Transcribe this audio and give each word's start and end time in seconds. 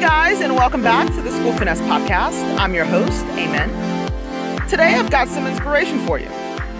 guys, 0.00 0.40
and 0.40 0.56
welcome 0.56 0.82
back 0.82 1.06
to 1.14 1.20
the 1.20 1.30
School 1.30 1.52
Finesse 1.52 1.82
Podcast. 1.82 2.58
I'm 2.58 2.72
your 2.72 2.86
host, 2.86 3.22
Amen. 3.32 3.68
Today 4.66 4.94
I've 4.94 5.10
got 5.10 5.28
some 5.28 5.46
inspiration 5.46 5.98
for 6.06 6.18
you. 6.18 6.26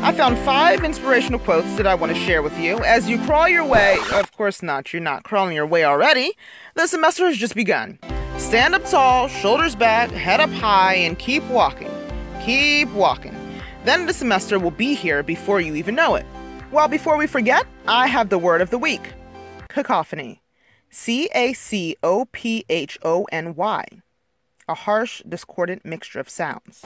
I 0.00 0.11
found 0.12 0.38
five 0.38 0.82
inspirational 0.85 1.38
quotes 1.38 1.77
that 1.77 1.87
I 1.87 1.95
want 1.95 2.14
to 2.14 2.19
share 2.19 2.41
with 2.41 2.59
you 2.59 2.79
as 2.79 3.11
you 3.11 3.19
crawl 3.27 3.46
your 3.46 3.67
way. 3.67 3.98
Of 4.14 4.33
course 4.33 4.62
not, 4.62 4.95
you're 4.95 5.03
not 5.03 5.25
crawling 5.25 5.54
your 5.54 5.67
way 5.67 5.85
already. 5.85 6.33
The 6.77 6.87
semester 6.87 7.27
has 7.27 7.37
just 7.37 7.54
begun. 7.54 7.98
Stand 8.38 8.75
up 8.75 8.86
tall, 8.86 9.29
shoulders 9.29 9.75
back, 9.75 10.11
head 10.12 10.41
up 10.41 10.50
high, 10.52 10.95
and 10.95 11.18
keep 11.18 11.45
walking. 11.48 11.91
Keep 12.43 12.89
walking. 12.93 13.37
Then 13.84 14.07
the 14.07 14.14
semester 14.14 14.59
will 14.59 14.71
be 14.71 14.95
here 14.95 15.23
before 15.23 15.61
you 15.61 15.75
even 15.75 15.95
know 15.95 16.14
it. 16.14 16.25
Well, 16.73 16.89
before 16.89 17.18
we 17.18 17.27
forget, 17.27 17.66
I 17.87 18.07
have 18.07 18.30
the 18.30 18.39
word 18.39 18.62
of 18.62 18.71
the 18.71 18.79
week 18.79 19.12
cacophony. 19.68 20.41
C 20.91 21.29
A 21.34 21.52
C 21.52 21.96
O 22.02 22.27
P 22.32 22.64
H 22.68 22.98
O 23.04 23.25
N 23.30 23.54
Y. 23.54 23.84
A 24.68 24.75
harsh, 24.75 25.22
discordant 25.29 25.85
mixture 25.85 26.21
of 26.21 26.29
sounds. 26.29 26.85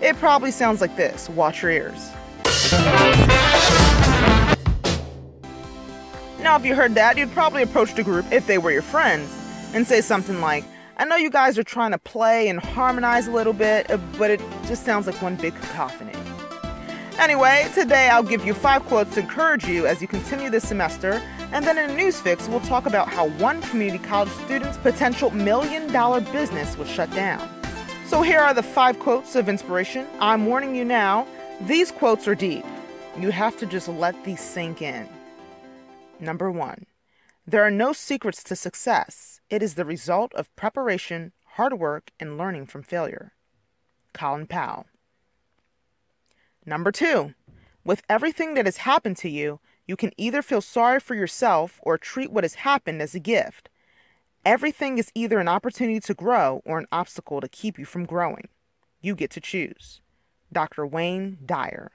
It 0.00 0.16
probably 0.16 0.50
sounds 0.50 0.80
like 0.80 0.96
this. 0.96 1.28
Watch 1.28 1.62
your 1.62 1.70
ears. 1.70 2.10
Now, 6.40 6.56
if 6.56 6.64
you 6.64 6.74
heard 6.74 6.94
that, 6.94 7.16
you'd 7.16 7.32
probably 7.32 7.62
approach 7.62 7.94
the 7.94 8.02
group 8.02 8.30
if 8.32 8.46
they 8.46 8.58
were 8.58 8.70
your 8.70 8.82
friends 8.82 9.30
and 9.72 9.86
say 9.86 10.00
something 10.00 10.40
like, 10.40 10.64
I 10.96 11.04
know 11.04 11.16
you 11.16 11.30
guys 11.30 11.58
are 11.58 11.64
trying 11.64 11.92
to 11.92 11.98
play 11.98 12.48
and 12.48 12.60
harmonize 12.60 13.26
a 13.26 13.30
little 13.30 13.52
bit, 13.52 13.90
uh, 13.90 13.96
but 14.18 14.30
it 14.30 14.40
just 14.66 14.84
sounds 14.84 15.06
like 15.06 15.20
one 15.20 15.36
big 15.36 15.54
cacophony. 15.54 16.12
Anyway, 17.18 17.70
today 17.74 18.08
I'll 18.08 18.24
give 18.24 18.44
you 18.44 18.52
five 18.54 18.84
quotes 18.86 19.14
to 19.14 19.20
encourage 19.20 19.66
you 19.66 19.86
as 19.86 20.02
you 20.02 20.08
continue 20.08 20.50
this 20.50 20.66
semester, 20.66 21.22
and 21.52 21.64
then 21.64 21.78
in 21.78 21.90
a 21.90 21.94
news 21.94 22.20
fix, 22.20 22.48
we'll 22.48 22.60
talk 22.60 22.86
about 22.86 23.08
how 23.08 23.28
one 23.38 23.62
community 23.62 24.02
college 24.04 24.32
student's 24.44 24.76
potential 24.78 25.30
million 25.30 25.92
dollar 25.92 26.20
business 26.20 26.76
was 26.76 26.88
shut 26.88 27.08
down. 27.12 27.48
So 28.06 28.22
here 28.22 28.40
are 28.40 28.52
the 28.52 28.64
five 28.64 28.98
quotes 28.98 29.36
of 29.36 29.48
inspiration. 29.48 30.08
I'm 30.18 30.46
warning 30.46 30.74
you 30.74 30.84
now, 30.84 31.26
these 31.62 31.92
quotes 31.92 32.26
are 32.26 32.34
deep. 32.34 32.64
You 33.18 33.30
have 33.30 33.56
to 33.58 33.66
just 33.66 33.86
let 33.88 34.24
these 34.24 34.40
sink 34.40 34.82
in. 34.82 35.08
Number 36.18 36.50
one, 36.50 36.84
there 37.46 37.62
are 37.62 37.70
no 37.70 37.92
secrets 37.92 38.42
to 38.44 38.56
success. 38.56 39.40
It 39.48 39.62
is 39.62 39.74
the 39.74 39.84
result 39.84 40.34
of 40.34 40.54
preparation, 40.56 41.32
hard 41.52 41.74
work, 41.74 42.10
and 42.18 42.36
learning 42.36 42.66
from 42.66 42.82
failure. 42.82 43.32
Colin 44.12 44.46
Powell. 44.46 44.86
Number 46.66 46.90
two, 46.90 47.34
with 47.84 48.02
everything 48.08 48.54
that 48.54 48.64
has 48.64 48.78
happened 48.78 49.16
to 49.18 49.28
you, 49.28 49.60
you 49.86 49.96
can 49.96 50.12
either 50.16 50.40
feel 50.40 50.60
sorry 50.60 50.98
for 50.98 51.14
yourself 51.14 51.78
or 51.82 51.98
treat 51.98 52.32
what 52.32 52.44
has 52.44 52.54
happened 52.54 53.02
as 53.02 53.14
a 53.14 53.20
gift. 53.20 53.68
Everything 54.44 54.98
is 54.98 55.12
either 55.14 55.38
an 55.38 55.48
opportunity 55.48 56.00
to 56.00 56.14
grow 56.14 56.62
or 56.64 56.78
an 56.78 56.86
obstacle 56.90 57.40
to 57.40 57.48
keep 57.48 57.78
you 57.78 57.84
from 57.84 58.06
growing. 58.06 58.48
You 59.00 59.14
get 59.14 59.30
to 59.32 59.40
choose. 59.40 60.00
Dr. 60.52 60.86
Wayne 60.86 61.38
Dyer. 61.44 61.90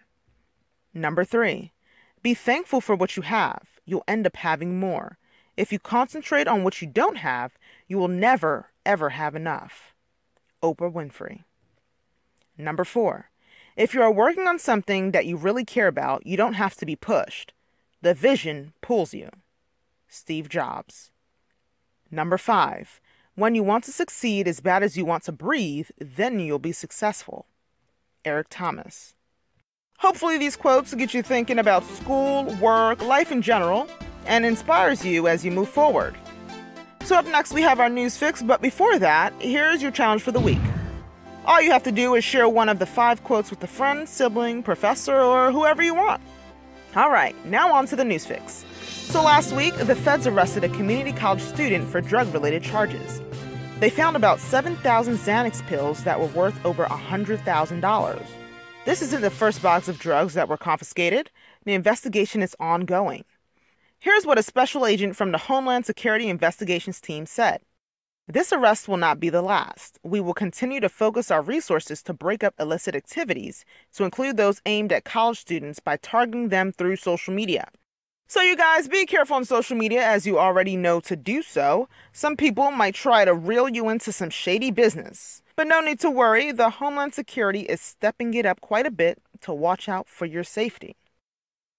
Number 0.93 1.23
three, 1.23 1.71
be 2.21 2.33
thankful 2.33 2.81
for 2.81 2.95
what 2.95 3.15
you 3.15 3.23
have. 3.23 3.63
You'll 3.85 4.03
end 4.07 4.27
up 4.27 4.35
having 4.35 4.79
more. 4.79 5.17
If 5.57 5.71
you 5.71 5.79
concentrate 5.79 6.47
on 6.47 6.63
what 6.63 6.81
you 6.81 6.87
don't 6.87 7.17
have, 7.17 7.53
you 7.87 7.97
will 7.97 8.07
never, 8.07 8.71
ever 8.85 9.11
have 9.11 9.35
enough. 9.35 9.93
Oprah 10.61 10.91
Winfrey. 10.91 11.43
Number 12.57 12.83
four, 12.83 13.28
if 13.79 13.93
you 13.93 14.01
are 14.01 14.11
working 14.11 14.45
on 14.45 14.59
something 14.59 15.11
that 15.11 15.25
you 15.25 15.37
really 15.37 15.63
care 15.63 15.87
about, 15.87 16.27
you 16.27 16.35
don't 16.35 16.55
have 16.55 16.75
to 16.75 16.85
be 16.85 16.97
pushed. 16.97 17.53
The 18.01 18.13
vision 18.13 18.73
pulls 18.81 19.13
you. 19.13 19.29
Steve 20.09 20.49
Jobs. 20.49 21.11
Number 22.11 22.37
five, 22.37 22.99
when 23.35 23.55
you 23.55 23.63
want 23.63 23.85
to 23.85 23.93
succeed 23.93 24.49
as 24.49 24.59
bad 24.59 24.83
as 24.83 24.97
you 24.97 25.05
want 25.05 25.23
to 25.23 25.31
breathe, 25.31 25.87
then 25.97 26.41
you'll 26.41 26.59
be 26.59 26.73
successful. 26.73 27.45
Eric 28.25 28.47
Thomas. 28.49 29.13
Hopefully, 29.99 30.37
these 30.37 30.57
quotes 30.57 30.93
get 30.93 31.13
you 31.13 31.23
thinking 31.23 31.59
about 31.59 31.85
school, 31.85 32.53
work, 32.55 33.01
life 33.01 33.31
in 33.31 33.41
general, 33.41 33.87
and 34.25 34.45
inspires 34.45 35.05
you 35.05 35.29
as 35.29 35.45
you 35.45 35.51
move 35.51 35.69
forward. 35.69 36.17
So, 37.05 37.15
up 37.15 37.25
next, 37.27 37.53
we 37.53 37.61
have 37.61 37.79
our 37.79 37.89
news 37.89 38.17
fix, 38.17 38.41
but 38.41 38.61
before 38.61 38.99
that, 38.99 39.31
here's 39.39 39.81
your 39.81 39.91
challenge 39.91 40.21
for 40.21 40.33
the 40.33 40.39
week. 40.41 40.59
All 41.45 41.61
you 41.61 41.71
have 41.71 41.83
to 41.83 41.91
do 41.91 42.15
is 42.15 42.23
share 42.23 42.49
one 42.49 42.69
of 42.69 42.79
the 42.79 42.85
five 42.85 43.23
quotes 43.23 43.49
with 43.49 43.63
a 43.63 43.67
friend, 43.67 44.07
sibling, 44.07 44.61
professor, 44.61 45.15
or 45.15 45.51
whoever 45.51 45.81
you 45.81 45.95
want. 45.95 46.21
All 46.95 47.09
right, 47.09 47.35
now 47.45 47.73
on 47.73 47.85
to 47.87 47.95
the 47.95 48.03
news 48.03 48.25
fix. 48.25 48.65
So, 48.83 49.23
last 49.23 49.53
week, 49.53 49.75
the 49.75 49.95
feds 49.95 50.27
arrested 50.27 50.63
a 50.63 50.69
community 50.69 51.11
college 51.11 51.41
student 51.41 51.89
for 51.89 52.01
drug 52.01 52.31
related 52.33 52.61
charges. 52.61 53.21
They 53.79 53.89
found 53.89 54.15
about 54.15 54.39
7,000 54.39 55.15
Xanax 55.15 55.65
pills 55.67 56.03
that 56.03 56.19
were 56.19 56.27
worth 56.27 56.63
over 56.65 56.85
$100,000. 56.85 58.25
This 58.85 59.01
isn't 59.01 59.21
the 59.21 59.29
first 59.29 59.61
box 59.61 59.87
of 59.87 59.99
drugs 59.99 60.33
that 60.33 60.49
were 60.49 60.57
confiscated. 60.57 61.31
The 61.63 61.73
investigation 61.73 62.41
is 62.41 62.55
ongoing. 62.59 63.23
Here's 63.99 64.25
what 64.25 64.37
a 64.37 64.43
special 64.43 64.85
agent 64.85 65.15
from 65.15 65.31
the 65.31 65.37
Homeland 65.37 65.85
Security 65.85 66.27
Investigations 66.29 66.99
Team 66.99 67.25
said 67.25 67.61
This 68.31 68.53
arrest 68.53 68.87
will 68.87 68.97
not 68.97 69.19
be 69.19 69.29
the 69.29 69.41
last. 69.41 69.97
We 70.03 70.19
will 70.19 70.35
continue 70.35 70.79
to 70.81 70.87
focus 70.87 71.31
our 71.31 71.41
resources 71.41 72.03
to 72.03 72.13
break 72.13 72.43
up 72.43 72.53
illicit 72.59 72.95
activities, 72.95 73.65
to 73.95 74.03
include 74.03 74.37
those 74.37 74.61
aimed 74.67 74.93
at 74.93 75.03
college 75.03 75.39
students 75.39 75.79
by 75.79 75.97
targeting 75.97 76.49
them 76.49 76.71
through 76.71 76.97
social 76.97 77.33
media. 77.33 77.69
So, 78.27 78.41
you 78.41 78.55
guys, 78.55 78.87
be 78.87 79.07
careful 79.07 79.37
on 79.37 79.45
social 79.45 79.75
media 79.75 80.05
as 80.05 80.27
you 80.27 80.37
already 80.37 80.77
know 80.77 80.99
to 80.99 81.15
do 81.15 81.41
so. 81.41 81.89
Some 82.11 82.37
people 82.37 82.69
might 82.69 82.93
try 82.93 83.25
to 83.25 83.33
reel 83.33 83.67
you 83.67 83.89
into 83.89 84.11
some 84.11 84.29
shady 84.29 84.69
business. 84.69 85.41
But 85.55 85.65
no 85.65 85.79
need 85.79 85.99
to 86.01 86.11
worry, 86.11 86.51
the 86.51 86.69
Homeland 86.69 87.15
Security 87.15 87.61
is 87.61 87.81
stepping 87.81 88.35
it 88.35 88.45
up 88.45 88.61
quite 88.61 88.85
a 88.85 88.91
bit 88.91 89.17
to 89.41 89.53
watch 89.55 89.89
out 89.89 90.07
for 90.07 90.27
your 90.27 90.43
safety. 90.43 90.95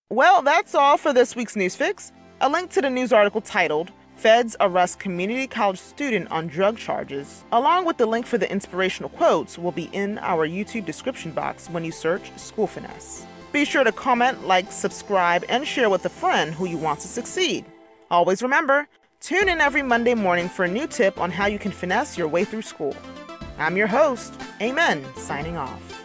Well, 0.08 0.42
that's 0.42 0.74
all 0.74 0.96
for 0.96 1.12
this 1.12 1.36
week's 1.36 1.54
News 1.54 1.76
Fix. 1.76 2.10
A 2.40 2.48
link 2.48 2.72
to 2.72 2.80
the 2.80 2.90
news 2.90 3.12
article 3.12 3.40
titled, 3.40 3.92
Feds 4.20 4.54
Arrest 4.60 4.98
Community 4.98 5.46
College 5.46 5.80
Student 5.80 6.30
on 6.30 6.46
Drug 6.46 6.76
Charges, 6.76 7.42
along 7.52 7.86
with 7.86 7.96
the 7.96 8.04
link 8.04 8.26
for 8.26 8.36
the 8.36 8.52
inspirational 8.52 9.08
quotes, 9.08 9.56
will 9.56 9.72
be 9.72 9.88
in 9.94 10.18
our 10.18 10.46
YouTube 10.46 10.84
description 10.84 11.30
box 11.30 11.70
when 11.70 11.86
you 11.86 11.90
search 11.90 12.30
School 12.36 12.66
Finesse. 12.66 13.24
Be 13.50 13.64
sure 13.64 13.82
to 13.82 13.92
comment, 13.92 14.46
like, 14.46 14.70
subscribe, 14.70 15.42
and 15.48 15.66
share 15.66 15.88
with 15.88 16.04
a 16.04 16.10
friend 16.10 16.52
who 16.52 16.66
you 16.66 16.76
want 16.76 17.00
to 17.00 17.08
succeed. 17.08 17.64
Always 18.10 18.42
remember, 18.42 18.86
tune 19.20 19.48
in 19.48 19.58
every 19.58 19.80
Monday 19.80 20.12
morning 20.12 20.50
for 20.50 20.66
a 20.66 20.70
new 20.70 20.86
tip 20.86 21.18
on 21.18 21.30
how 21.30 21.46
you 21.46 21.58
can 21.58 21.72
finesse 21.72 22.18
your 22.18 22.28
way 22.28 22.44
through 22.44 22.60
school. 22.60 22.94
I'm 23.56 23.78
your 23.78 23.86
host, 23.86 24.34
Amen, 24.60 25.02
signing 25.16 25.56
off. 25.56 25.98